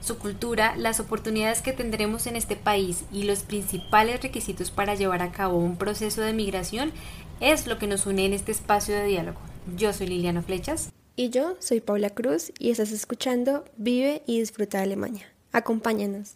Su 0.00 0.18
cultura, 0.18 0.74
las 0.76 0.98
oportunidades 0.98 1.60
que 1.60 1.72
tendremos 1.72 2.26
en 2.26 2.34
este 2.34 2.56
país 2.56 3.04
y 3.12 3.24
los 3.24 3.42
principales 3.42 4.22
requisitos 4.22 4.70
para 4.70 4.94
llevar 4.94 5.22
a 5.22 5.30
cabo 5.30 5.58
un 5.58 5.76
proceso 5.76 6.22
de 6.22 6.32
migración 6.32 6.92
es 7.40 7.66
lo 7.66 7.78
que 7.78 7.86
nos 7.86 8.06
une 8.06 8.24
en 8.24 8.32
este 8.32 8.50
espacio 8.50 8.94
de 8.94 9.04
diálogo. 9.04 9.38
Yo 9.76 9.92
soy 9.92 10.06
Liliana 10.06 10.42
Flechas. 10.42 10.90
Y 11.16 11.28
yo 11.28 11.54
soy 11.58 11.80
Paula 11.80 12.10
Cruz 12.10 12.50
y 12.58 12.70
estás 12.70 12.92
escuchando 12.92 13.64
Vive 13.76 14.22
y 14.26 14.40
Disfruta 14.40 14.78
de 14.78 14.84
Alemania. 14.84 15.26
Acompáñanos. 15.52 16.34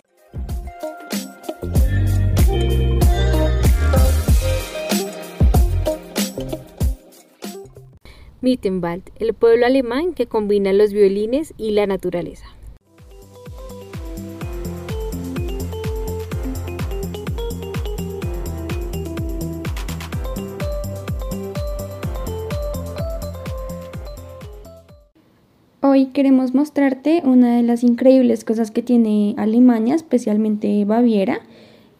Mittenwald, 8.42 9.04
el 9.16 9.32
pueblo 9.32 9.64
alemán 9.64 10.12
que 10.12 10.26
combina 10.26 10.74
los 10.74 10.92
violines 10.92 11.54
y 11.56 11.70
la 11.70 11.86
naturaleza. 11.86 12.53
Hoy 25.94 26.06
queremos 26.06 26.54
mostrarte 26.54 27.22
una 27.24 27.54
de 27.54 27.62
las 27.62 27.84
increíbles 27.84 28.44
cosas 28.44 28.72
que 28.72 28.82
tiene 28.82 29.36
Alemania, 29.36 29.94
especialmente 29.94 30.84
Baviera, 30.84 31.38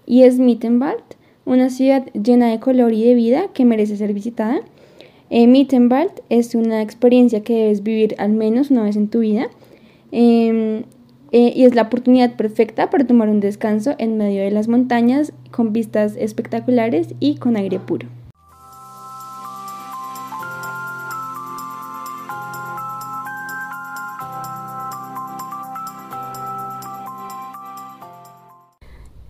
y 0.05 0.25
es 0.25 0.41
Mittenwald, 0.41 1.05
una 1.45 1.70
ciudad 1.70 2.05
llena 2.12 2.48
de 2.48 2.59
color 2.59 2.92
y 2.92 3.05
de 3.05 3.14
vida 3.14 3.53
que 3.55 3.64
merece 3.64 3.97
ser 3.97 4.12
visitada. 4.12 4.62
Eh, 5.31 5.47
Mittenwald 5.47 6.11
es 6.28 6.56
una 6.56 6.83
experiencia 6.83 7.45
que 7.45 7.55
debes 7.55 7.84
vivir 7.84 8.17
al 8.19 8.33
menos 8.33 8.73
una 8.73 8.83
vez 8.83 8.97
en 8.97 9.06
tu 9.06 9.20
vida 9.20 9.47
em, 10.11 10.83
eh, 11.31 11.53
y 11.55 11.62
es 11.62 11.77
la 11.77 11.83
oportunidad 11.83 12.34
perfecta 12.34 12.91
para 12.91 13.06
tomar 13.06 13.29
un 13.29 13.39
descanso 13.39 13.95
en 13.98 14.17
medio 14.17 14.42
de 14.42 14.51
las 14.51 14.67
montañas 14.67 15.33
con 15.53 15.73
vistas 15.73 16.17
espectaculares 16.19 17.14
y 17.20 17.36
con 17.36 17.55
aire 17.55 17.79
puro. 17.79 18.08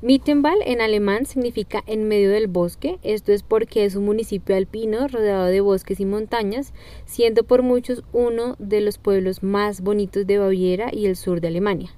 Mittenwald 0.05 0.61
en 0.67 0.83
alemán 0.83 1.25
significa 1.25 1.83
en 1.87 2.07
medio 2.07 2.31
del 2.31 2.47
bosque, 2.47 2.99
esto 3.03 3.33
es 3.33 3.43
porque 3.43 3.87
es 3.87 3.97
un 3.97 4.05
municipio 4.05 4.55
alpino 4.55 5.09
rodeado 5.09 5.47
de 5.47 5.63
bosques 5.63 5.99
y 5.99 6.05
montañas, 6.05 6.75
siendo 7.07 7.43
por 7.43 7.63
muchos 7.63 8.05
uno 8.13 8.55
de 8.59 8.83
los 8.83 8.99
pueblos 8.99 9.43
más 9.43 9.81
bonitos 9.81 10.27
de 10.27 10.37
Baviera 10.37 10.91
y 10.93 11.07
el 11.07 11.17
sur 11.17 11.41
de 11.41 11.49
Alemania. 11.49 11.91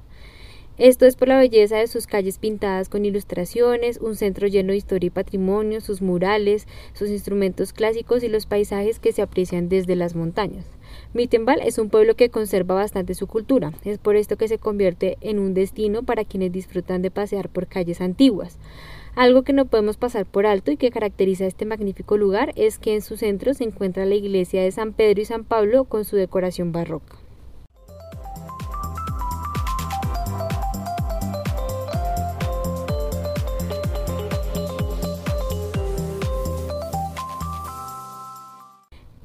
Esto 0.78 1.04
es 1.04 1.16
por 1.16 1.26
la 1.26 1.38
belleza 1.38 1.78
de 1.78 1.88
sus 1.88 2.06
calles 2.06 2.38
pintadas 2.38 2.88
con 2.88 3.04
ilustraciones, 3.04 3.98
un 4.00 4.14
centro 4.14 4.46
lleno 4.46 4.70
de 4.70 4.78
historia 4.78 5.08
y 5.08 5.10
patrimonio, 5.10 5.80
sus 5.80 6.00
murales, 6.00 6.68
sus 6.92 7.10
instrumentos 7.10 7.72
clásicos 7.72 8.22
y 8.22 8.28
los 8.28 8.46
paisajes 8.46 9.00
que 9.00 9.10
se 9.10 9.22
aprecian 9.22 9.68
desde 9.68 9.96
las 9.96 10.14
montañas. 10.14 10.75
Mittenwald 11.14 11.62
es 11.62 11.78
un 11.78 11.90
pueblo 11.90 12.14
que 12.14 12.30
conserva 12.30 12.74
bastante 12.74 13.14
su 13.14 13.26
cultura, 13.26 13.72
es 13.84 13.98
por 13.98 14.16
esto 14.16 14.36
que 14.36 14.48
se 14.48 14.58
convierte 14.58 15.18
en 15.20 15.38
un 15.38 15.54
destino 15.54 16.02
para 16.02 16.24
quienes 16.24 16.52
disfrutan 16.52 17.02
de 17.02 17.10
pasear 17.10 17.48
por 17.48 17.66
calles 17.66 18.00
antiguas. 18.00 18.58
Algo 19.14 19.42
que 19.42 19.54
no 19.54 19.64
podemos 19.64 19.96
pasar 19.96 20.26
por 20.26 20.44
alto 20.44 20.70
y 20.70 20.76
que 20.76 20.90
caracteriza 20.90 21.46
este 21.46 21.64
magnífico 21.64 22.16
lugar 22.18 22.52
es 22.54 22.78
que 22.78 22.94
en 22.94 23.02
su 23.02 23.16
centro 23.16 23.54
se 23.54 23.64
encuentra 23.64 24.04
la 24.04 24.14
iglesia 24.14 24.62
de 24.62 24.70
San 24.70 24.92
Pedro 24.92 25.22
y 25.22 25.24
San 25.24 25.44
Pablo 25.44 25.84
con 25.84 26.04
su 26.04 26.16
decoración 26.16 26.70
barroca. 26.70 27.25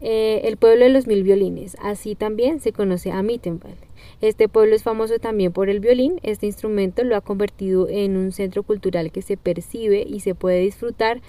Eh, 0.02 0.42
el 0.46 0.58
pueblo 0.58 0.86
de 0.86 0.90
los 0.90 1.06
mil 1.06 1.22
violines, 1.22 1.78
así 1.80 2.16
también 2.16 2.60
se 2.60 2.74
conoce 2.74 3.12
a 3.12 3.22
Mittenwald. 3.22 3.78
Este 4.20 4.50
pueblo 4.50 4.76
es 4.76 4.82
famoso 4.82 5.20
también 5.20 5.52
por 5.52 5.70
el 5.70 5.80
violín, 5.80 6.20
este 6.24 6.48
instrumento 6.48 7.04
lo 7.04 7.16
ha 7.16 7.22
convertido 7.22 7.88
en 7.88 8.18
un 8.18 8.32
centro 8.32 8.64
cultural 8.64 9.12
que 9.12 9.22
se 9.22 9.38
percibe 9.38 10.04
y 10.08 10.22
se 10.22 10.34
puede 10.34 10.60
disfrutar 10.60 11.22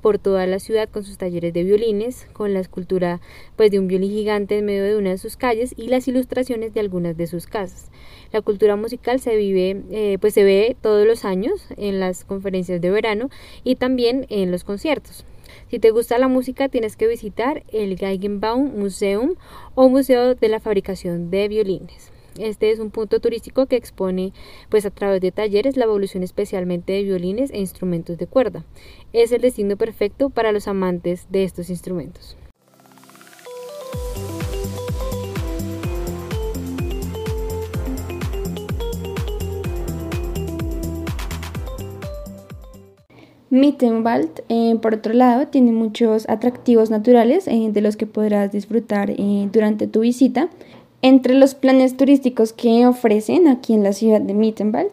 por 0.00 0.18
toda 0.18 0.46
la 0.46 0.58
ciudad 0.58 0.88
con 0.88 1.04
sus 1.04 1.18
talleres 1.18 1.52
de 1.52 1.64
violines, 1.64 2.26
con 2.32 2.54
la 2.54 2.60
escultura 2.60 3.20
pues 3.56 3.70
de 3.70 3.78
un 3.78 3.88
violín 3.88 4.10
gigante 4.10 4.58
en 4.58 4.64
medio 4.64 4.84
de 4.84 4.96
una 4.96 5.10
de 5.10 5.18
sus 5.18 5.36
calles 5.36 5.74
y 5.76 5.88
las 5.88 6.08
ilustraciones 6.08 6.72
de 6.72 6.80
algunas 6.80 7.16
de 7.16 7.26
sus 7.26 7.46
casas. 7.46 7.90
La 8.32 8.40
cultura 8.40 8.76
musical 8.76 9.20
se 9.20 9.36
vive 9.36 9.82
eh, 9.90 10.18
pues 10.20 10.34
se 10.34 10.44
ve 10.44 10.76
todos 10.80 11.06
los 11.06 11.24
años 11.24 11.66
en 11.76 12.00
las 12.00 12.24
conferencias 12.24 12.80
de 12.80 12.90
verano 12.90 13.28
y 13.64 13.74
también 13.74 14.26
en 14.28 14.50
los 14.50 14.64
conciertos. 14.64 15.24
Si 15.68 15.78
te 15.78 15.90
gusta 15.90 16.18
la 16.18 16.28
música, 16.28 16.68
tienes 16.68 16.96
que 16.96 17.06
visitar 17.06 17.62
el 17.72 17.96
Geigenbaum 17.98 18.78
Museum 18.78 19.34
o 19.74 19.88
Museo 19.88 20.34
de 20.34 20.48
la 20.48 20.60
Fabricación 20.60 21.30
de 21.30 21.48
Violines. 21.48 22.12
Este 22.38 22.70
es 22.70 22.78
un 22.78 22.90
punto 22.90 23.20
turístico 23.20 23.66
que 23.66 23.76
expone 23.76 24.32
pues 24.68 24.86
a 24.86 24.90
través 24.90 25.20
de 25.20 25.32
talleres 25.32 25.76
la 25.76 25.84
evolución 25.84 26.22
especialmente 26.22 26.92
de 26.92 27.02
violines 27.02 27.50
e 27.50 27.58
instrumentos 27.58 28.18
de 28.18 28.26
cuerda. 28.26 28.64
Es 29.12 29.32
el 29.32 29.40
destino 29.40 29.76
perfecto 29.76 30.30
para 30.30 30.52
los 30.52 30.68
amantes 30.68 31.26
de 31.30 31.44
estos 31.44 31.70
instrumentos. 31.70 32.36
Mittenwald, 43.50 44.42
eh, 44.48 44.76
por 44.80 44.94
otro 44.94 45.12
lado, 45.12 45.48
tiene 45.48 45.72
muchos 45.72 46.28
atractivos 46.28 46.88
naturales 46.88 47.48
eh, 47.48 47.70
de 47.72 47.80
los 47.80 47.96
que 47.96 48.06
podrás 48.06 48.52
disfrutar 48.52 49.10
eh, 49.10 49.48
durante 49.52 49.88
tu 49.88 50.00
visita. 50.00 50.48
Entre 51.02 51.34
los 51.34 51.56
planes 51.56 51.96
turísticos 51.96 52.52
que 52.52 52.86
ofrecen 52.86 53.48
aquí 53.48 53.74
en 53.74 53.82
la 53.82 53.92
ciudad 53.92 54.20
de 54.20 54.34
Mittenwald 54.34 54.92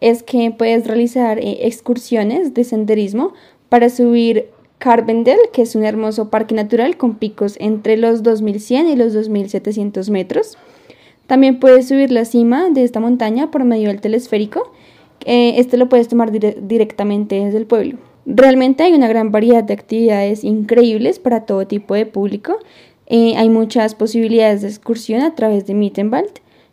es 0.00 0.22
que 0.22 0.52
puedes 0.56 0.86
realizar 0.86 1.40
excursiones 1.42 2.54
de 2.54 2.62
senderismo 2.62 3.32
para 3.68 3.90
subir 3.90 4.46
Carbendel, 4.78 5.38
que 5.52 5.62
es 5.62 5.74
un 5.74 5.84
hermoso 5.84 6.30
parque 6.30 6.54
natural 6.54 6.96
con 6.96 7.16
picos 7.16 7.56
entre 7.58 7.96
los 7.96 8.22
2100 8.22 8.88
y 8.88 8.94
los 8.94 9.12
2700 9.12 10.10
metros. 10.10 10.56
También 11.26 11.58
puedes 11.58 11.88
subir 11.88 12.12
la 12.12 12.24
cima 12.24 12.70
de 12.70 12.84
esta 12.84 13.00
montaña 13.00 13.50
por 13.50 13.64
medio 13.64 13.88
del 13.88 14.00
telesférico 14.00 14.72
eh, 15.30 15.60
este 15.60 15.76
lo 15.76 15.90
puedes 15.90 16.08
tomar 16.08 16.32
directamente 16.32 17.34
desde 17.34 17.58
el 17.58 17.66
pueblo. 17.66 17.98
Realmente 18.24 18.82
hay 18.82 18.94
una 18.94 19.08
gran 19.08 19.30
variedad 19.30 19.62
de 19.62 19.74
actividades 19.74 20.42
increíbles 20.42 21.18
para 21.18 21.44
todo 21.44 21.66
tipo 21.66 21.94
de 21.94 22.06
público. 22.06 22.56
Eh, 23.06 23.34
hay 23.36 23.50
muchas 23.50 23.94
posibilidades 23.94 24.62
de 24.62 24.68
excursión 24.68 25.20
a 25.20 25.34
través 25.34 25.66
de 25.66 25.74
Mittenwald. 25.74 26.30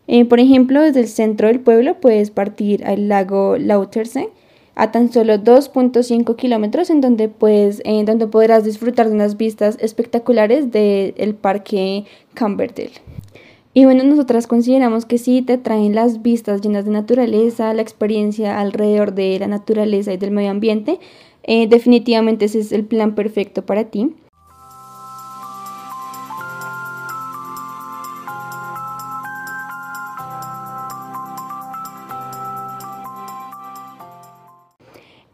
Eh, 0.07 0.23
por 0.23 0.39
ejemplo, 0.39 0.81
desde 0.81 1.01
el 1.01 1.09
centro 1.09 1.49
del 1.49 1.59
pueblo 1.59 1.99
puedes 1.99 2.31
partir 2.31 2.85
al 2.85 3.09
lago 3.09 3.57
Lautersee 3.57 4.29
a 4.75 4.89
tan 4.89 5.11
solo 5.11 5.33
2.5 5.33 6.37
kilómetros 6.37 6.89
en 6.89 7.01
donde, 7.01 7.27
puedes, 7.27 7.81
en 7.83 8.05
donde 8.05 8.27
podrás 8.27 8.63
disfrutar 8.63 9.09
de 9.09 9.15
unas 9.15 9.35
vistas 9.35 9.77
espectaculares 9.81 10.71
del 10.71 11.35
parque 11.35 12.05
Camberdell. 12.33 12.91
Y 13.77 13.83
bueno, 13.83 14.05
nosotras 14.05 14.47
consideramos 14.47 15.05
que 15.05 15.17
sí 15.17 15.41
te 15.41 15.57
traen 15.57 15.95
las 15.95 16.21
vistas 16.21 16.61
llenas 16.61 16.85
de 16.85 16.91
naturaleza, 16.91 17.73
la 17.73 17.81
experiencia 17.81 18.57
alrededor 18.57 19.13
de 19.13 19.37
la 19.37 19.47
naturaleza 19.47 20.13
y 20.13 20.17
del 20.17 20.31
medio 20.31 20.49
ambiente. 20.49 20.97
Eh, 21.43 21.67
definitivamente 21.67 22.45
ese 22.45 22.59
es 22.59 22.71
el 22.71 22.85
plan 22.85 23.15
perfecto 23.15 23.65
para 23.65 23.83
ti. 23.83 24.15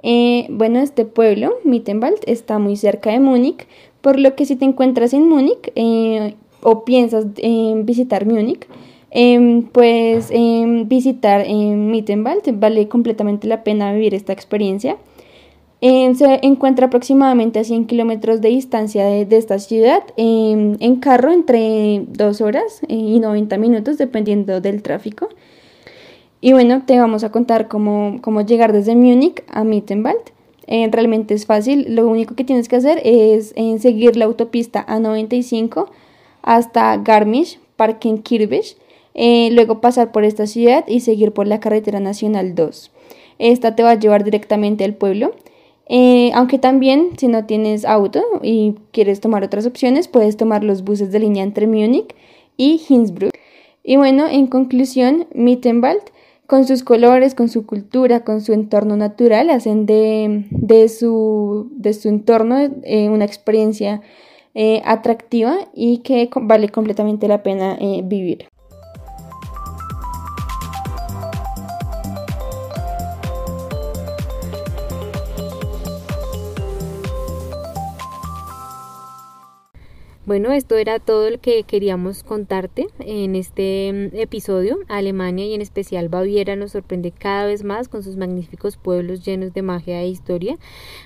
Eh, 0.02 0.48
bueno, 0.50 0.80
este 0.80 1.06
pueblo, 1.06 1.54
Mittenwald, 1.64 2.18
está 2.26 2.58
muy 2.58 2.76
cerca 2.76 3.12
de 3.12 3.20
Múnich, 3.20 3.68
por 4.02 4.20
lo 4.20 4.36
que 4.36 4.48
si 4.48 4.56
te 4.56 4.66
encuentras 4.66 5.14
en 5.14 5.30
Múnich, 5.30 5.72
eh, 5.76 6.34
o 6.64 6.86
piensas 6.86 7.26
en 7.38 7.86
visitar 7.86 8.26
Múnich, 8.26 8.68
em, 9.10 9.64
pues 9.64 10.32
visitar 10.86 11.46
Mittenwald 11.48 12.60
vale 12.60 12.88
completamente 12.88 13.48
la 13.48 13.64
pena 13.64 13.94
vivir 13.94 14.14
esta 14.14 14.34
experiencia. 14.34 14.98
se 15.82 16.40
encuentra 16.44 16.88
aproximadamente 16.88 17.60
a 17.60 17.64
100 17.64 17.86
kilómetros 17.88 18.40
de 18.42 18.50
distancia 18.50 19.06
de, 19.06 19.38
esta 19.38 19.58
ciudad, 19.58 20.04
en 20.16 20.96
carro 20.98 21.32
entre 21.32 22.06
2 22.08 22.42
horas 22.42 22.82
eh, 22.88 22.96
y 22.96 23.20
90 23.20 23.58
minutos, 23.58 23.98
dependiendo 23.98 24.62
del 24.62 24.84
tráfico. 24.84 25.30
Y 26.42 26.54
bueno, 26.54 26.84
te 26.86 27.00
vamos 27.00 27.24
a 27.24 27.32
contar 27.32 27.68
cómo, 27.68 28.18
cómo 28.22 28.42
llegar 28.42 28.74
desde 28.74 28.96
Múnich 28.96 29.44
a 29.48 29.64
Mittenwald. 29.64 30.32
Eh, 30.66 30.90
realmente 30.92 31.36
es 31.36 31.46
fácil, 31.46 31.96
lo 31.96 32.08
único 32.08 32.34
que 32.34 32.44
tienes 32.44 32.68
que 32.68 32.78
hacer 32.78 33.00
es 33.04 33.54
eh, 33.56 33.78
seguir 33.80 34.16
la 34.16 34.26
autopista 34.26 34.86
A95 34.88 35.90
hasta 36.56 36.98
Garmisch, 36.98 37.60
Parkenkirchen, 37.78 38.62
eh, 39.14 39.50
luego 39.52 39.80
pasar 39.80 40.12
por 40.12 40.26
esta 40.26 40.48
ciudad 40.48 40.84
y 40.86 41.00
seguir 41.00 41.32
por 41.32 41.48
la 41.48 41.62
carretera 41.62 42.02
nacional 42.02 42.56
2. 42.56 42.92
Esta 43.40 43.74
te 43.76 43.84
va 43.84 43.92
a 43.92 44.00
llevar 44.00 44.26
directamente 44.26 44.84
al 44.84 44.94
pueblo. 44.94 45.32
Eh, 45.88 46.32
aunque 46.34 46.60
también 46.60 47.12
si 47.18 47.28
no 47.28 47.46
tienes 47.46 47.86
auto 47.86 48.22
y 48.42 48.76
quieres 48.92 49.22
tomar 49.22 49.44
otras 49.44 49.66
opciones, 49.66 50.10
puedes 50.10 50.36
tomar 50.36 50.64
los 50.64 50.84
buses 50.84 51.12
de 51.12 51.20
línea 51.20 51.44
entre 51.44 51.68
Múnich 51.68 52.14
y 52.58 52.82
Innsbruck. 52.90 53.34
Y 53.84 53.96
bueno, 53.96 54.28
en 54.28 54.48
conclusión, 54.48 55.28
Mittenwald, 55.34 56.04
con 56.48 56.68
sus 56.68 56.84
colores, 56.84 57.34
con 57.34 57.48
su 57.48 57.66
cultura, 57.66 58.26
con 58.26 58.42
su 58.42 58.52
entorno 58.52 58.98
natural, 58.98 59.50
hacen 59.50 59.86
de, 59.86 60.46
de, 60.50 60.90
su, 60.90 61.70
de 61.72 61.94
su 61.94 62.10
entorno 62.10 62.60
eh, 62.84 63.10
una 63.10 63.24
experiencia 63.24 64.02
eh, 64.54 64.82
atractiva 64.86 65.58
y 65.74 66.00
que 66.00 66.30
vale 66.36 66.70
completamente 66.70 67.28
la 67.28 67.44
pena 67.44 67.78
vivir. 68.04 68.51
Bueno, 80.32 80.54
esto 80.54 80.78
era 80.78 81.00
todo 81.00 81.30
lo 81.30 81.42
que 81.42 81.64
queríamos 81.64 82.24
contarte 82.24 82.88
en 83.00 83.36
este 83.36 83.92
mm, 84.14 84.16
episodio. 84.16 84.80
Alemania 84.88 85.46
y 85.46 85.54
en 85.54 85.60
especial 85.60 86.08
Baviera 86.08 86.56
nos 86.56 86.72
sorprende 86.72 87.12
cada 87.12 87.48
vez 87.48 87.66
más 87.66 87.90
con 87.90 88.02
sus 88.02 88.16
magníficos 88.16 88.78
pueblos 88.78 89.26
llenos 89.26 89.54
de 89.54 89.62
magia 89.62 90.02
e 90.02 90.08
historia. 90.08 90.58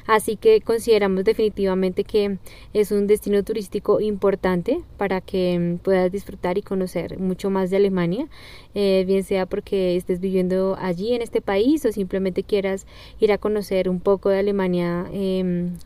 Así 0.05 0.35
que 0.35 0.61
consideramos 0.61 1.23
definitivamente 1.23 2.03
que 2.03 2.37
es 2.73 2.91
un 2.91 3.07
destino 3.07 3.41
turístico 3.41 3.99
importante 3.99 4.83
para 4.95 5.21
que 5.21 5.57
mm, 5.57 5.77
puedas 5.79 6.11
disfrutar 6.11 6.59
y 6.59 6.61
conocer 6.61 7.17
mucho 7.17 7.49
más 7.49 7.71
de 7.71 7.77
Alemania, 7.77 8.27
eh, 8.75 9.05
bien 9.07 9.23
sea 9.23 9.47
porque 9.47 9.95
estés 9.95 10.19
viviendo 10.19 10.77
allí 10.79 11.15
en 11.15 11.23
este 11.23 11.41
país 11.41 11.83
o 11.85 11.91
simplemente 11.91 12.43
quieras 12.43 12.85
ir 13.19 13.31
a 13.31 13.39
conocer 13.39 13.89
un 13.89 14.01
poco 14.01 14.29
de 14.29 14.37
Alemania, 14.37 15.07
em, 15.11 15.77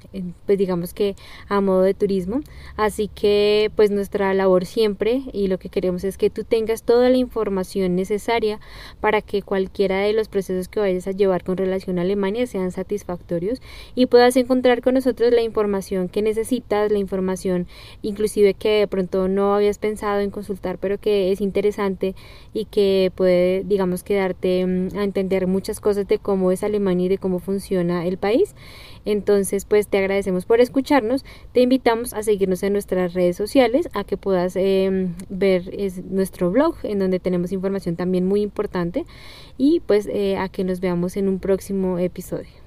pues 0.45 0.57
digamos 0.57 0.94
que 0.94 1.15
a 1.47 1.62
modo 1.62 1.83
de 1.83 1.94
turismo. 1.94 2.41
Así 2.75 3.07
que 3.07 3.29
pues 3.76 3.92
nuestra 3.92 4.34
labor 4.34 4.66
siempre 4.66 5.24
y 5.34 5.48
lo 5.48 5.58
que 5.58 5.70
queremos 5.70 6.04
es 6.04 6.18
que 6.18 6.30
tú 6.30 6.44
tengas 6.44 6.84
toda 6.84 7.10
la 7.10 7.18
información 7.18 7.96
necesaria 7.96 8.60
para 9.00 9.22
que 9.22 9.42
cualquiera 9.42 10.00
de 10.00 10.14
los 10.14 10.28
procesos 10.28 10.68
que 10.68 10.80
vayas 10.80 11.08
a 11.08 11.12
llevar 11.12 11.44
con 11.44 11.58
relación 11.58 12.00
a 12.00 12.04
Alemania 12.04 12.48
sean 12.48 12.72
satisfactorios 12.72 13.62
y 13.96 14.06
puedas 14.06 14.36
encontrar 14.36 14.81
con 14.81 14.94
nosotros 14.94 15.31
la 15.31 15.42
información 15.42 16.10
que 16.10 16.22
necesitas, 16.22 16.92
la 16.92 17.00
información 17.00 17.68
inclusive 18.02 18.54
que 18.54 18.80
de 18.80 18.88
pronto 18.88 19.28
no 19.28 19.56
habías 19.56 19.78
pensado 19.78 20.20
en 20.20 20.32
consultar 20.32 20.78
pero 20.78 20.98
que 20.98 21.32
es 21.32 21.42
interesante 21.42 22.16
y 22.54 22.66
que 22.66 23.12
puede 23.16 23.64
digamos 23.64 24.04
que 24.04 24.16
darte 24.16 24.66
mm, 24.66 24.98
a 24.98 25.04
entender 25.04 25.48
muchas 25.48 25.80
cosas 25.80 26.08
de 26.08 26.20
cómo 26.20 26.52
es 26.52 26.64
Alemania 26.64 27.06
y 27.06 27.10
de 27.10 27.18
cómo 27.18 27.40
funciona 27.40 28.06
el 28.06 28.18
país. 28.18 28.56
Entonces, 29.06 29.66
pues 29.66 29.88
te 29.88 29.98
agradecemos 29.98 30.46
por 30.46 30.62
escucharnos. 30.62 31.25
Te 31.51 31.62
invitamos 31.62 32.13
a 32.13 32.24
seguirnos 32.24 32.63
en 32.63 32.74
nuestras 32.74 33.13
redes 33.13 33.38
sociales, 33.38 33.90
a 33.94 34.04
que 34.04 34.18
puedas 34.18 34.56
em, 34.56 35.16
ver 35.30 35.72
nuestro 36.10 36.51
blog, 36.51 36.75
en 36.84 37.00
donde 37.00 37.19
tenemos 37.19 37.51
información 37.51 37.96
también 37.96 38.25
muy 38.25 38.42
importante, 38.42 39.06
y 39.57 39.81
pues 39.81 40.07
eh, 40.07 40.38
a 40.38 40.50
que 40.50 40.63
nos 40.63 40.80
veamos 40.80 41.18
en 41.18 41.28
un 41.28 41.40
próximo 41.40 42.00
episodio. 42.00 42.59